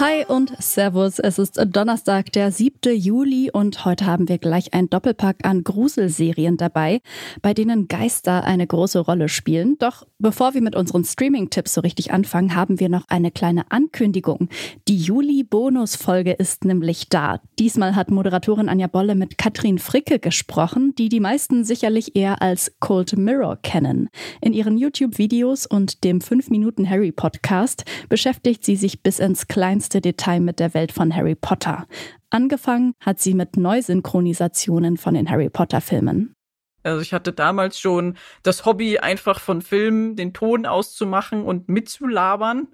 Hi 0.00 0.24
und 0.28 0.52
Servus. 0.62 1.18
Es 1.18 1.40
ist 1.40 1.58
Donnerstag, 1.60 2.30
der 2.30 2.52
7. 2.52 2.94
Juli 2.94 3.50
und 3.52 3.84
heute 3.84 4.06
haben 4.06 4.28
wir 4.28 4.38
gleich 4.38 4.72
ein 4.72 4.88
Doppelpack 4.88 5.38
an 5.42 5.64
Gruselserien 5.64 6.56
dabei, 6.56 7.00
bei 7.42 7.52
denen 7.52 7.88
Geister 7.88 8.44
eine 8.44 8.64
große 8.64 9.00
Rolle 9.00 9.28
spielen. 9.28 9.76
Doch 9.80 10.06
bevor 10.20 10.54
wir 10.54 10.62
mit 10.62 10.76
unseren 10.76 11.04
Streaming-Tipps 11.04 11.74
so 11.74 11.80
richtig 11.80 12.12
anfangen, 12.12 12.54
haben 12.54 12.78
wir 12.78 12.88
noch 12.88 13.06
eine 13.08 13.32
kleine 13.32 13.72
Ankündigung. 13.72 14.48
Die 14.86 14.98
Juli-Bonus-Folge 14.98 16.30
ist 16.30 16.64
nämlich 16.64 17.08
da. 17.08 17.40
Diesmal 17.58 17.96
hat 17.96 18.12
Moderatorin 18.12 18.68
Anja 18.68 18.86
Bolle 18.86 19.16
mit 19.16 19.36
Katrin 19.36 19.80
Fricke 19.80 20.20
gesprochen, 20.20 20.94
die 20.96 21.08
die 21.08 21.18
meisten 21.18 21.64
sicherlich 21.64 22.14
eher 22.14 22.40
als 22.40 22.72
Cold 22.78 23.16
Mirror 23.16 23.56
kennen. 23.62 24.10
In 24.40 24.52
ihren 24.52 24.78
YouTube-Videos 24.78 25.66
und 25.66 26.04
dem 26.04 26.20
5-Minuten-Harry-Podcast 26.20 27.84
beschäftigt 28.08 28.64
sie 28.64 28.76
sich 28.76 29.02
bis 29.02 29.18
ins 29.18 29.48
kleinste 29.48 29.87
kleinste 29.88 30.00
Detail 30.02 30.40
mit 30.40 30.60
der 30.60 30.74
Welt 30.74 30.92
von 30.92 31.14
Harry 31.14 31.34
Potter. 31.34 31.86
Angefangen 32.28 32.92
hat 33.00 33.20
sie 33.20 33.32
mit 33.32 33.56
Neusynchronisationen 33.56 34.98
von 34.98 35.14
den 35.14 35.30
Harry 35.30 35.48
Potter-Filmen. 35.48 36.34
Also 36.82 37.00
ich 37.00 37.14
hatte 37.14 37.32
damals 37.32 37.80
schon 37.80 38.18
das 38.42 38.66
Hobby, 38.66 38.98
einfach 38.98 39.40
von 39.40 39.62
Filmen 39.62 40.14
den 40.14 40.34
Ton 40.34 40.66
auszumachen 40.66 41.42
und 41.42 41.70
mitzulabern. 41.70 42.68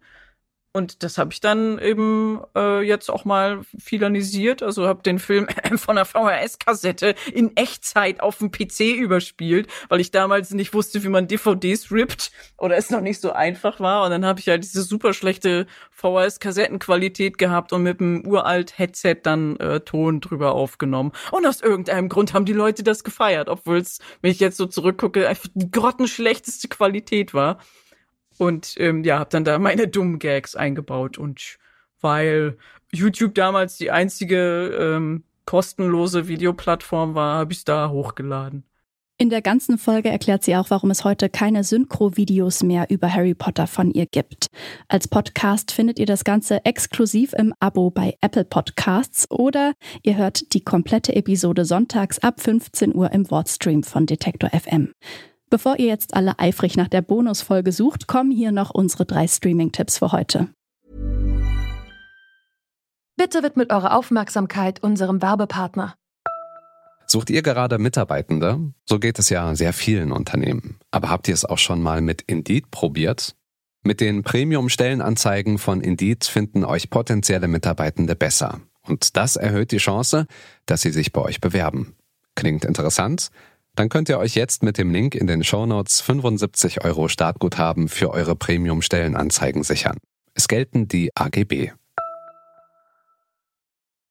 Und 0.76 1.04
das 1.04 1.18
habe 1.18 1.32
ich 1.32 1.40
dann 1.40 1.78
eben 1.78 2.40
äh, 2.56 2.82
jetzt 2.82 3.08
auch 3.08 3.24
mal 3.24 3.60
filanisiert. 3.78 4.60
Also 4.60 4.88
habe 4.88 5.04
den 5.04 5.20
Film 5.20 5.46
von 5.76 5.94
der 5.94 6.04
VHS-Kassette 6.04 7.14
in 7.32 7.56
Echtzeit 7.56 8.20
auf 8.20 8.38
dem 8.38 8.50
PC 8.50 8.96
überspielt, 8.96 9.68
weil 9.88 10.00
ich 10.00 10.10
damals 10.10 10.50
nicht 10.50 10.74
wusste, 10.74 11.04
wie 11.04 11.08
man 11.08 11.28
DVDs 11.28 11.92
rippt 11.92 12.32
oder 12.58 12.76
es 12.76 12.90
noch 12.90 13.02
nicht 13.02 13.20
so 13.20 13.30
einfach 13.30 13.78
war. 13.78 14.04
Und 14.04 14.10
dann 14.10 14.26
habe 14.26 14.40
ich 14.40 14.48
halt 14.48 14.64
diese 14.64 14.82
super 14.82 15.14
schlechte 15.14 15.68
VHS-Kassettenqualität 15.92 17.38
gehabt 17.38 17.72
und 17.72 17.84
mit 17.84 18.00
einem 18.00 18.26
uralt 18.26 18.76
Headset 18.76 19.18
dann 19.22 19.56
äh, 19.58 19.78
Ton 19.78 20.20
drüber 20.20 20.56
aufgenommen. 20.56 21.12
Und 21.30 21.46
aus 21.46 21.60
irgendeinem 21.60 22.08
Grund 22.08 22.34
haben 22.34 22.46
die 22.46 22.52
Leute 22.52 22.82
das 22.82 23.04
gefeiert, 23.04 23.48
obwohl 23.48 23.76
es, 23.76 24.00
wenn 24.22 24.32
ich 24.32 24.40
jetzt 24.40 24.56
so 24.56 24.66
zurückgucke, 24.66 25.28
einfach 25.28 25.48
die 25.54 25.70
grottenschlechteste 25.70 26.66
Qualität 26.66 27.32
war. 27.32 27.58
Und 28.38 28.74
ähm, 28.78 29.04
ja, 29.04 29.18
habe 29.18 29.30
dann 29.30 29.44
da 29.44 29.58
meine 29.58 29.88
dummen 29.88 30.18
Gags 30.18 30.56
eingebaut. 30.56 31.18
Und 31.18 31.58
weil 32.00 32.56
YouTube 32.92 33.34
damals 33.34 33.76
die 33.76 33.90
einzige 33.90 34.76
ähm, 34.78 35.24
kostenlose 35.46 36.28
Videoplattform 36.28 37.14
war, 37.14 37.38
habe 37.38 37.52
ich 37.52 37.64
da 37.64 37.90
hochgeladen. 37.90 38.64
In 39.16 39.30
der 39.30 39.42
ganzen 39.42 39.78
Folge 39.78 40.08
erklärt 40.08 40.42
sie 40.42 40.56
auch, 40.56 40.70
warum 40.70 40.90
es 40.90 41.04
heute 41.04 41.28
keine 41.28 41.62
Synchro-Videos 41.62 42.64
mehr 42.64 42.86
über 42.90 43.14
Harry 43.14 43.34
Potter 43.34 43.68
von 43.68 43.92
ihr 43.92 44.06
gibt. 44.06 44.48
Als 44.88 45.06
Podcast 45.06 45.70
findet 45.70 46.00
ihr 46.00 46.06
das 46.06 46.24
Ganze 46.24 46.64
exklusiv 46.64 47.32
im 47.32 47.54
Abo 47.60 47.90
bei 47.90 48.18
Apple 48.20 48.44
Podcasts 48.44 49.30
oder 49.30 49.74
ihr 50.02 50.16
hört 50.16 50.52
die 50.52 50.64
komplette 50.64 51.14
Episode 51.14 51.64
sonntags 51.64 52.18
ab 52.18 52.40
15 52.40 52.92
Uhr 52.92 53.12
im 53.12 53.30
Wordstream 53.30 53.84
von 53.84 54.06
Detektor 54.06 54.50
FM. 54.50 54.92
Bevor 55.54 55.78
ihr 55.78 55.86
jetzt 55.86 56.14
alle 56.14 56.40
eifrig 56.40 56.76
nach 56.76 56.88
der 56.88 57.00
Bonusfolge 57.00 57.70
sucht, 57.70 58.08
kommen 58.08 58.32
hier 58.32 58.50
noch 58.50 58.70
unsere 58.70 59.04
drei 59.04 59.28
Streaming-Tipps 59.28 59.98
für 59.98 60.10
heute. 60.10 60.48
Bitte 63.16 63.44
widmet 63.44 63.72
eure 63.72 63.94
Aufmerksamkeit 63.94 64.82
unserem 64.82 65.22
Werbepartner. 65.22 65.94
Sucht 67.06 67.30
ihr 67.30 67.42
gerade 67.42 67.78
Mitarbeitende? 67.78 68.72
So 68.84 68.98
geht 68.98 69.20
es 69.20 69.30
ja 69.30 69.54
sehr 69.54 69.72
vielen 69.72 70.10
Unternehmen. 70.10 70.80
Aber 70.90 71.08
habt 71.08 71.28
ihr 71.28 71.34
es 71.34 71.44
auch 71.44 71.58
schon 71.58 71.80
mal 71.80 72.00
mit 72.00 72.22
Indeed 72.22 72.72
probiert? 72.72 73.36
Mit 73.84 74.00
den 74.00 74.24
Premium-Stellenanzeigen 74.24 75.58
von 75.58 75.82
Indeed 75.82 76.24
finden 76.24 76.64
euch 76.64 76.90
potenzielle 76.90 77.46
Mitarbeitende 77.46 78.16
besser. 78.16 78.60
Und 78.82 79.16
das 79.16 79.36
erhöht 79.36 79.70
die 79.70 79.76
Chance, 79.76 80.26
dass 80.66 80.82
sie 80.82 80.90
sich 80.90 81.12
bei 81.12 81.20
euch 81.20 81.40
bewerben. 81.40 81.94
Klingt 82.34 82.64
interessant? 82.64 83.30
Dann 83.76 83.88
könnt 83.88 84.08
ihr 84.08 84.18
euch 84.18 84.34
jetzt 84.34 84.62
mit 84.62 84.78
dem 84.78 84.90
Link 84.90 85.14
in 85.14 85.26
den 85.26 85.42
Shownotes 85.42 86.00
75 86.00 86.84
Euro 86.84 87.08
Startguthaben 87.08 87.88
für 87.88 88.10
eure 88.10 88.36
Premium-Stellenanzeigen 88.36 89.64
sichern. 89.64 89.98
Es 90.34 90.46
gelten 90.46 90.86
die 90.86 91.10
AGB. 91.14 91.72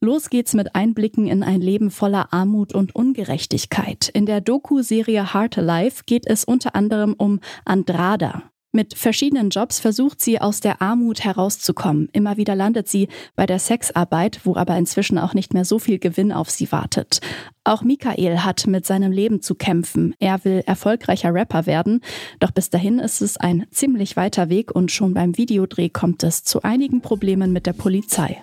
Los 0.01 0.29
geht's 0.29 0.53
mit 0.53 0.75
Einblicken 0.75 1.27
in 1.27 1.43
ein 1.43 1.61
Leben 1.61 1.89
voller 1.89 2.33
Armut 2.33 2.73
und 2.73 2.93
Ungerechtigkeit. 2.93 4.09
In 4.09 4.25
der 4.25 4.41
Doku-Serie 4.41 5.33
Heart 5.33 5.57
Alive 5.59 6.03
geht 6.05 6.27
es 6.27 6.43
unter 6.43 6.75
anderem 6.75 7.13
um 7.13 7.39
Andrada. 7.63 8.43
Mit 8.75 8.97
verschiedenen 8.97 9.51
Jobs 9.51 9.79
versucht 9.79 10.19
sie 10.19 10.41
aus 10.41 10.59
der 10.59 10.81
Armut 10.81 11.23
herauszukommen. 11.23 12.09
Immer 12.11 12.37
wieder 12.37 12.55
landet 12.55 12.89
sie 12.89 13.07
bei 13.35 13.45
der 13.45 13.59
Sexarbeit, 13.59 14.39
wo 14.45 14.55
aber 14.55 14.75
inzwischen 14.75 15.19
auch 15.19 15.35
nicht 15.35 15.53
mehr 15.53 15.63
so 15.63 15.77
viel 15.77 15.99
Gewinn 15.99 16.31
auf 16.31 16.49
sie 16.49 16.71
wartet. 16.71 17.19
Auch 17.63 17.83
Michael 17.83 18.39
hat 18.39 18.65
mit 18.65 18.87
seinem 18.87 19.11
Leben 19.11 19.43
zu 19.43 19.53
kämpfen. 19.53 20.15
Er 20.17 20.43
will 20.43 20.63
erfolgreicher 20.65 21.31
Rapper 21.35 21.67
werden, 21.67 22.01
doch 22.39 22.49
bis 22.49 22.71
dahin 22.71 22.97
ist 22.97 23.21
es 23.21 23.37
ein 23.37 23.67
ziemlich 23.69 24.17
weiter 24.17 24.49
Weg 24.49 24.73
und 24.73 24.91
schon 24.91 25.13
beim 25.13 25.37
Videodreh 25.37 25.89
kommt 25.89 26.23
es 26.23 26.43
zu 26.43 26.63
einigen 26.63 27.01
Problemen 27.01 27.53
mit 27.53 27.67
der 27.67 27.73
Polizei. 27.73 28.41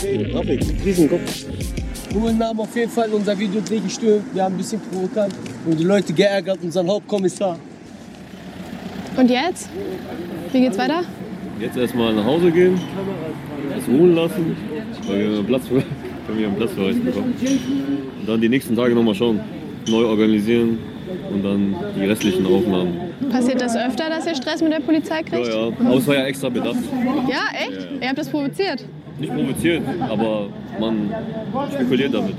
Hey, 0.00 0.34
Riesenkopf. 0.84 1.46
Bullen 2.12 2.42
haben 2.42 2.58
auf 2.58 2.74
jeden 2.74 2.90
Fall 2.90 3.08
unser 3.10 3.38
Videodreh 3.38 3.78
gestört. 3.78 4.24
Wir 4.34 4.42
haben 4.42 4.56
ein 4.56 4.58
bisschen 4.58 4.80
provokant 4.80 5.32
und 5.64 5.78
die 5.78 5.84
Leute 5.84 6.12
geärgert, 6.12 6.58
unseren 6.60 6.88
Hauptkommissar. 6.88 7.56
Und 9.16 9.30
jetzt? 9.30 9.68
Wie 10.52 10.60
geht's 10.60 10.78
weiter? 10.78 11.02
Jetzt 11.60 11.76
erstmal 11.76 12.14
nach 12.14 12.24
Hause 12.24 12.50
gehen, 12.50 12.80
das 13.74 13.86
ruhen 13.88 14.14
lassen, 14.14 14.56
weil 15.06 15.18
wir 15.18 15.38
einen 15.38 15.46
Platz 15.46 15.66
für, 15.68 15.74
können 16.26 16.38
wir 16.38 16.46
einen 16.46 16.56
Platz 16.56 16.72
für 16.72 16.82
euch 16.82 17.00
bekommen. 17.02 17.34
Und 18.20 18.28
dann 18.28 18.40
die 18.40 18.48
nächsten 18.48 18.74
Tage 18.74 18.94
nochmal 18.94 19.14
schauen, 19.14 19.40
neu 19.88 20.06
organisieren 20.06 20.78
und 21.32 21.44
dann 21.44 21.74
die 21.96 22.06
restlichen 22.06 22.46
Aufnahmen. 22.46 22.94
Passiert 23.30 23.60
das 23.60 23.76
öfter, 23.76 24.08
dass 24.08 24.26
ihr 24.26 24.34
Stress 24.34 24.62
mit 24.62 24.72
der 24.72 24.80
Polizei 24.80 25.22
kriegt? 25.22 25.46
Ja, 25.46 25.68
ja. 25.68 25.72
Aber 25.84 25.96
es 25.96 26.06
war 26.06 26.14
ja 26.14 26.24
extra 26.24 26.48
bedacht. 26.48 26.76
Ja, 27.28 27.40
echt? 27.52 27.72
Ja, 27.72 27.86
ja. 27.94 28.00
Ihr 28.00 28.08
habt 28.08 28.18
das 28.18 28.28
provoziert? 28.28 28.84
Nicht 29.18 29.34
provoziert, 29.34 29.82
aber 30.08 30.48
man 30.80 31.14
spekuliert 31.72 32.14
damit. 32.14 32.34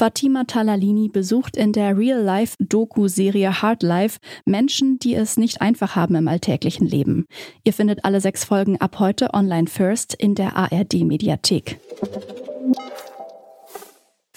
Fatima 0.00 0.44
Talalini 0.44 1.10
besucht 1.10 1.58
in 1.58 1.74
der 1.74 1.94
Real-Life-Doku-Serie 1.94 3.60
Hard 3.60 3.82
Life 3.82 4.18
Menschen, 4.46 4.98
die 4.98 5.14
es 5.14 5.36
nicht 5.36 5.60
einfach 5.60 5.94
haben 5.94 6.14
im 6.14 6.26
alltäglichen 6.26 6.86
Leben. 6.86 7.26
Ihr 7.64 7.74
findet 7.74 8.06
alle 8.06 8.22
sechs 8.22 8.46
Folgen 8.46 8.80
ab 8.80 8.98
heute 8.98 9.34
online 9.34 9.66
first 9.66 10.14
in 10.14 10.34
der 10.34 10.56
ARD-Mediathek. 10.56 11.78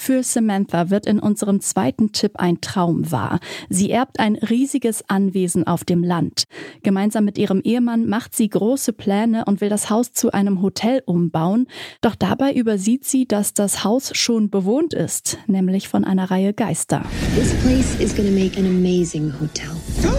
Für 0.06 0.22
Samantha 0.22 0.90
wird 0.90 1.06
in 1.06 1.18
unserem 1.18 1.62
zweiten 1.62 2.12
Tipp 2.12 2.34
ein 2.36 2.60
Traum 2.60 3.10
wahr. 3.10 3.40
Sie 3.70 3.90
erbt 3.90 4.20
ein 4.20 4.36
riesiges 4.36 5.02
Anwesen 5.08 5.66
auf 5.66 5.86
dem 5.86 6.04
Land. 6.04 6.44
Gemeinsam 6.82 7.24
mit 7.24 7.38
ihrem 7.38 7.62
Ehemann 7.62 8.10
macht 8.10 8.36
sie 8.36 8.50
große 8.50 8.92
Pläne 8.92 9.46
und 9.46 9.62
will 9.62 9.70
das 9.70 9.90
Haus 9.90 10.12
zu 10.12 10.34
einem 10.34 10.62
Hotel 10.62 11.04
umbauen. 11.06 11.68
Doch 12.02 12.16
dabei 12.16 12.52
übersieht 12.52 13.06
sie, 13.06 13.26
dass 13.26 13.54
das 13.54 13.86
Haus 13.86 14.12
schon 14.14 14.50
bewohnt 14.50 14.94
ist, 14.94 15.38
nämlich 15.48 15.88
von 15.88 16.04
einer 16.04 16.30
Reihe 16.30 16.54
Geister. 16.54 17.04
This 17.34 17.54
place 17.64 17.98
is 18.02 18.14
to 18.14 18.24
make 18.24 18.60
an 18.60 18.66
amazing 18.66 19.32
hotel. 19.40 19.72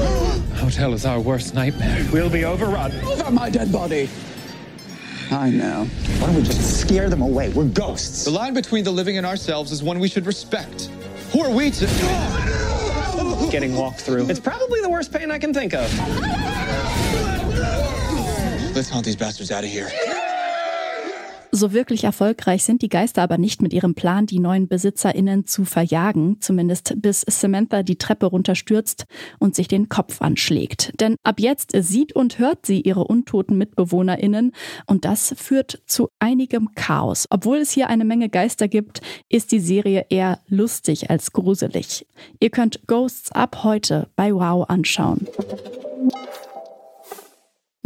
Hotel 0.63 0.95
is 0.95 1.05
our 1.05 1.23
worst 1.23 1.55
nightmare. 1.55 2.07
We'll 2.11 2.31
be 2.31 2.47
overrun. 2.47 2.91
Over 3.05 3.31
my 3.31 3.51
dead 3.51 3.71
body. 3.71 4.09
I 5.31 5.51
know. 5.51 5.85
Why 6.19 6.27
don't 6.27 6.37
we 6.37 6.43
just 6.43 6.81
scare 6.81 7.09
them 7.09 7.23
away? 7.23 7.51
We're 7.51 7.65
ghosts. 7.65 8.25
The 8.25 8.31
line 8.31 8.55
between 8.55 8.85
the 8.85 8.91
living 8.91 9.17
and 9.19 9.27
ourselves 9.27 9.73
is 9.73 9.83
one 9.83 9.99
we 9.99 10.09
should 10.09 10.27
respect. 10.27 10.91
Who 11.33 11.41
are 11.41 11.51
we 11.51 11.71
to. 11.71 11.87
Getting 13.51 13.77
walked 13.77 14.01
through. 14.01 14.29
It's 14.29 14.41
probably 14.41 14.81
the 14.81 14.89
worst 14.89 15.13
pain 15.13 15.31
I 15.31 15.39
can 15.39 15.55
think 15.55 15.75
of. 15.75 15.93
Let's 18.75 18.89
haunt 18.89 19.05
these 19.05 19.17
bastards 19.17 19.51
out 19.51 19.65
of 19.65 19.71
here. 19.71 19.91
So 21.57 21.73
wirklich 21.73 22.03
erfolgreich 22.03 22.65
sind 22.65 22.83
die 22.83 22.89
Geister 22.89 23.23
aber 23.23 23.39
nicht 23.39 23.63
mit 23.63 23.73
ihrem 23.73 23.95
Plan, 23.95 24.27
die 24.27 24.41
neuen 24.41 24.67
BesitzerInnen 24.67 25.47
zu 25.47 25.65
verjagen, 25.65 26.39
zumindest 26.41 27.01
bis 27.01 27.21
Samantha 27.21 27.85
die 27.85 27.95
Treppe 27.95 28.27
runterstürzt 28.27 29.05
und 29.39 29.55
sich 29.55 29.69
den 29.69 29.89
Kopf 29.89 30.21
anschlägt. 30.21 30.93
Denn 30.99 31.15
ab 31.23 31.39
jetzt 31.39 31.71
sieht 31.73 32.13
und 32.17 32.41
hört 32.41 32.67
sie 32.67 32.81
ihre 32.81 33.05
untoten 33.05 33.57
MitbewohnerInnen 33.57 34.51
und 34.89 35.05
das 35.05 35.33
führt 35.39 35.81
zu 35.87 36.09
einigem 36.19 36.71
Chaos. 36.75 37.27
Obwohl 37.31 37.59
es 37.59 37.71
hier 37.71 37.89
eine 37.89 38.05
Menge 38.05 38.31
Geister 38.31 38.67
gibt, 38.67 39.01
ist 39.29 39.53
die 39.53 39.61
Serie 39.61 40.07
eher 40.11 40.41
lustig 40.49 41.09
als 41.09 41.31
gruselig. 41.31 42.05
Ihr 42.41 42.51
könnt 42.51 42.85
Ghosts 42.89 43.31
ab 43.31 43.63
heute 43.63 44.09
bei 44.17 44.35
Wow 44.35 44.69
anschauen. 44.69 45.29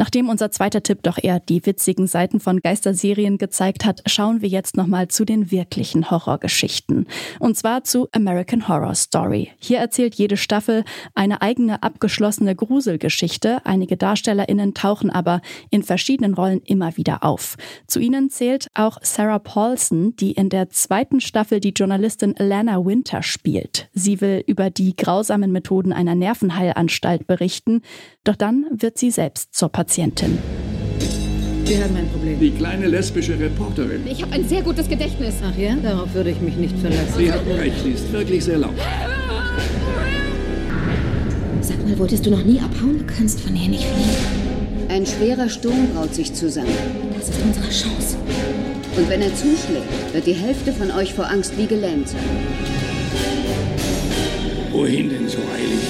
Nachdem 0.08 0.30
unser 0.30 0.50
zweiter 0.50 0.82
Tipp 0.82 1.02
doch 1.02 1.18
eher 1.22 1.38
die 1.38 1.66
witzigen 1.66 2.06
Seiten 2.06 2.40
von 2.40 2.60
Geisterserien 2.60 3.36
gezeigt 3.36 3.84
hat, 3.84 4.00
schauen 4.06 4.40
wir 4.40 4.48
jetzt 4.48 4.74
nochmal 4.74 5.08
zu 5.08 5.26
den 5.26 5.50
wirklichen 5.50 6.10
Horrorgeschichten. 6.10 7.06
Und 7.40 7.58
zwar 7.58 7.84
zu 7.84 8.08
American 8.12 8.68
Horror 8.68 8.94
Story. 8.94 9.50
Hier 9.58 9.80
erzählt 9.80 10.14
jede 10.14 10.38
Staffel 10.38 10.84
eine 11.14 11.42
eigene 11.42 11.82
abgeschlossene 11.82 12.56
Gruselgeschichte. 12.56 13.60
Einige 13.66 13.98
DarstellerInnen 13.98 14.72
tauchen 14.72 15.10
aber 15.10 15.42
in 15.68 15.82
verschiedenen 15.82 16.32
Rollen 16.32 16.62
immer 16.64 16.96
wieder 16.96 17.22
auf. 17.22 17.58
Zu 17.86 18.00
ihnen 18.00 18.30
zählt 18.30 18.68
auch 18.72 18.96
Sarah 19.02 19.38
Paulson, 19.38 20.16
die 20.16 20.32
in 20.32 20.48
der 20.48 20.70
zweiten 20.70 21.20
Staffel 21.20 21.60
die 21.60 21.74
Journalistin 21.76 22.34
Lana 22.38 22.82
Winter 22.82 23.22
spielt. 23.22 23.90
Sie 23.92 24.22
will 24.22 24.42
über 24.46 24.70
die 24.70 24.96
grausamen 24.96 25.52
Methoden 25.52 25.92
einer 25.92 26.14
Nervenheilanstalt 26.14 27.26
berichten, 27.26 27.82
doch 28.24 28.36
dann 28.36 28.64
wird 28.70 28.96
sie 28.96 29.10
selbst 29.10 29.54
zur 29.54 29.68
Patientin. 29.68 29.97
Wir 31.64 31.82
haben 31.82 31.96
ein 31.96 32.08
Problem. 32.08 32.38
Die 32.38 32.52
kleine 32.52 32.86
lesbische 32.86 33.36
Reporterin. 33.36 34.06
Ich 34.06 34.22
habe 34.22 34.32
ein 34.32 34.48
sehr 34.48 34.62
gutes 34.62 34.88
Gedächtnis. 34.88 35.34
Ach 35.42 35.58
ja? 35.58 35.74
Darauf 35.74 36.14
würde 36.14 36.30
ich 36.30 36.40
mich 36.40 36.56
nicht 36.56 36.78
verlassen. 36.78 37.14
Sie 37.16 37.32
hatten 37.32 37.50
recht, 37.50 37.82
sie 37.82 37.90
ist 37.90 38.12
wirklich 38.12 38.44
sehr 38.44 38.58
laut. 38.58 38.76
Sag 41.60 41.84
mal, 41.84 41.98
wolltest 41.98 42.24
du 42.24 42.30
noch 42.30 42.44
nie 42.44 42.60
abhauen? 42.60 42.98
Du 42.98 43.04
kannst 43.12 43.40
von 43.40 43.56
hier 43.56 43.70
nicht 43.70 43.84
fliehen. 43.84 44.88
Ein 44.88 45.04
schwerer 45.04 45.48
Sturm 45.48 45.88
braut 45.92 46.14
sich 46.14 46.32
zusammen. 46.32 46.68
Das 47.18 47.30
ist 47.30 47.42
unsere 47.44 47.68
Chance. 47.68 48.16
Und 48.96 49.10
wenn 49.10 49.20
er 49.20 49.34
zuschlägt, 49.34 50.14
wird 50.14 50.26
die 50.26 50.32
Hälfte 50.32 50.72
von 50.72 50.92
euch 50.92 51.12
vor 51.12 51.28
Angst 51.28 51.58
wie 51.58 51.66
gelähmt 51.66 52.08
sein. 52.08 52.20
Wohin 54.70 55.08
denn 55.08 55.28
so 55.28 55.38
eilig? 55.38 55.80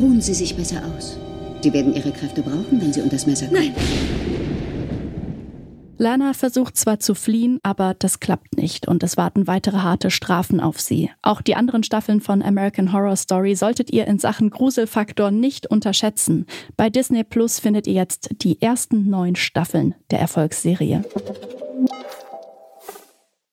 Ruhen 0.00 0.22
Sie 0.22 0.32
sich 0.32 0.56
besser 0.56 0.82
aus. 0.96 1.18
Sie 1.60 1.72
werden 1.72 1.94
Ihre 1.94 2.12
Kräfte 2.12 2.42
brauchen, 2.42 2.80
wenn 2.80 2.92
Sie 2.92 3.00
unter 3.00 3.16
das 3.16 3.26
Messer 3.26 3.46
kommen. 3.46 3.74
Nein! 3.74 3.74
Lana 6.00 6.32
versucht 6.32 6.76
zwar 6.76 7.00
zu 7.00 7.16
fliehen, 7.16 7.58
aber 7.64 7.92
das 7.98 8.20
klappt 8.20 8.56
nicht 8.56 8.86
und 8.86 9.02
es 9.02 9.16
warten 9.16 9.48
weitere 9.48 9.78
harte 9.78 10.12
Strafen 10.12 10.60
auf 10.60 10.80
sie. 10.80 11.10
Auch 11.22 11.42
die 11.42 11.56
anderen 11.56 11.82
Staffeln 11.82 12.20
von 12.20 12.40
American 12.40 12.92
Horror 12.92 13.16
Story 13.16 13.56
solltet 13.56 13.90
ihr 13.90 14.06
in 14.06 14.20
Sachen 14.20 14.50
Gruselfaktor 14.50 15.32
nicht 15.32 15.66
unterschätzen. 15.66 16.46
Bei 16.76 16.88
Disney 16.88 17.24
Plus 17.24 17.58
findet 17.58 17.88
ihr 17.88 17.94
jetzt 17.94 18.30
die 18.42 18.62
ersten 18.62 19.10
neun 19.10 19.34
Staffeln 19.34 19.96
der 20.12 20.20
Erfolgsserie. 20.20 21.02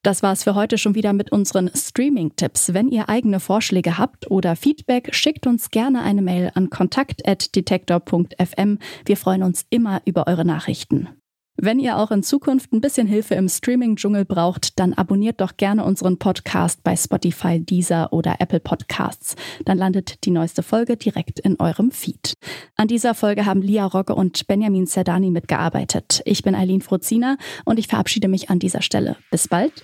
Das 0.05 0.21
war's 0.21 0.43
für 0.43 0.53
heute 0.53 0.77
schon 0.77 0.93
wieder 0.93 1.13
mit 1.13 1.31
unseren 1.31 1.71
Streaming-Tipps. 1.73 2.75
Wenn 2.75 2.89
ihr 2.89 3.09
eigene 3.09 3.39
Vorschläge 3.39 3.97
habt 3.97 4.29
oder 4.29 4.55
Feedback, 4.55 5.15
schickt 5.15 5.47
uns 5.47 5.71
gerne 5.71 6.03
eine 6.03 6.21
Mail 6.21 6.51
an 6.53 6.69
kontakt.detektor.fm. 6.69 8.77
Wir 9.03 9.17
freuen 9.17 9.41
uns 9.41 9.65
immer 9.71 10.03
über 10.05 10.27
eure 10.27 10.45
Nachrichten. 10.45 11.09
Wenn 11.57 11.79
ihr 11.79 11.97
auch 11.97 12.11
in 12.11 12.21
Zukunft 12.21 12.71
ein 12.71 12.81
bisschen 12.81 13.07
Hilfe 13.07 13.33
im 13.33 13.49
Streaming-Dschungel 13.49 14.25
braucht, 14.25 14.77
dann 14.77 14.93
abonniert 14.93 15.41
doch 15.41 15.57
gerne 15.57 15.83
unseren 15.83 16.19
Podcast 16.19 16.83
bei 16.83 16.95
Spotify, 16.95 17.59
Deezer 17.59 18.13
oder 18.13 18.35
Apple 18.37 18.59
Podcasts. 18.59 19.35
Dann 19.63 19.79
landet 19.79 20.23
die 20.25 20.31
neueste 20.31 20.61
Folge 20.61 20.97
direkt 20.97 21.39
in 21.39 21.59
eurem 21.59 21.89
Feed. 21.89 22.35
An 22.75 22.87
dieser 22.87 23.15
Folge 23.15 23.47
haben 23.47 23.63
Lia 23.63 23.87
Rogge 23.87 24.13
und 24.13 24.45
Benjamin 24.45 24.85
Zerdani 24.85 25.31
mitgearbeitet. 25.31 26.21
Ich 26.25 26.43
bin 26.43 26.53
Eileen 26.53 26.81
Frozina 26.81 27.37
und 27.63 27.79
ich 27.79 27.87
verabschiede 27.87 28.27
mich 28.27 28.51
an 28.51 28.59
dieser 28.59 28.83
Stelle. 28.83 29.15
Bis 29.31 29.47
bald, 29.47 29.83